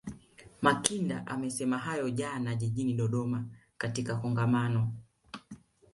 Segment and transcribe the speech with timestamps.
[0.61, 3.45] Makinda amesema hayo jana jijini Dodoma
[3.77, 4.91] katika Kongamano